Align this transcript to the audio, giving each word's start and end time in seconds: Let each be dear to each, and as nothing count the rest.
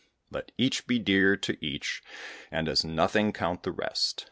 Let 0.31 0.51
each 0.57 0.87
be 0.87 0.97
dear 0.97 1.37
to 1.37 1.63
each, 1.63 2.01
and 2.49 2.67
as 2.67 2.83
nothing 2.83 3.31
count 3.31 3.61
the 3.61 3.71
rest. 3.71 4.19